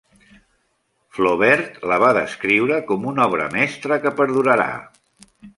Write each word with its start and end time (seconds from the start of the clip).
Flaubert 1.17 1.77
la 1.93 1.99
va 2.05 2.09
descriure 2.19 2.81
com 2.89 3.07
una 3.15 3.29
obra 3.33 3.49
mestra 3.59 4.03
que 4.07 4.17
perdurarà. 4.23 4.71